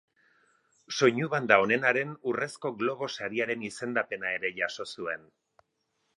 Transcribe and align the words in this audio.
Soinua 0.99 1.29
banda 1.33 1.59
onenaren 1.65 2.15
Urrezko 2.31 2.73
Globo 2.81 3.11
Sariaren 3.19 3.67
izendapena 3.69 4.35
ere 4.41 4.53
jaso 4.63 4.89
zuen. 4.99 5.31